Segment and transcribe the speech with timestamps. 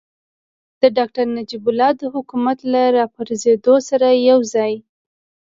[0.81, 4.73] د ډاکتر نجیب الله د حکومت له راپرځېدو سره یوځای.